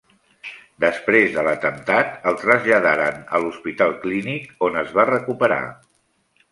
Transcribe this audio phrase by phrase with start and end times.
[0.85, 5.63] Després de l'atemptat el traslladaren a l'Hospital Clínic on es va recuperar.